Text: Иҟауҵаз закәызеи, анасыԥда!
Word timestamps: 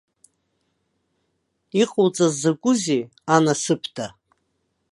Иҟауҵаз 1.81 2.33
закәызеи, 2.41 3.01
анасыԥда! 3.35 4.07